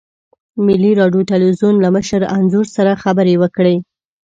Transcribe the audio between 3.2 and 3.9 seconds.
وکړې.